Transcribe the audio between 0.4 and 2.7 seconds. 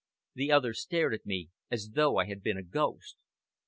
other stared at me as though I had been a